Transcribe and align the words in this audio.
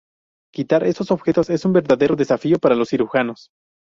Quitar 0.51 0.83
estos 0.85 1.11
objetos 1.11 1.51
es 1.51 1.63
un 1.63 1.73
verdadero 1.73 2.15
desafío 2.15 2.57
para 2.57 2.73
los 2.73 2.89
cirujanos. 2.89 3.51